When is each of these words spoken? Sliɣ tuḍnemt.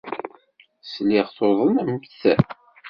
Sliɣ 0.91 1.27
tuḍnemt. 1.35 2.17